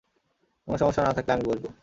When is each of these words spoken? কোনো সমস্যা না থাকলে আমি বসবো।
কোনো 0.67 0.77
সমস্যা 0.77 1.01
না 1.03 1.11
থাকলে 1.13 1.31
আমি 1.33 1.45
বসবো। 1.47 1.69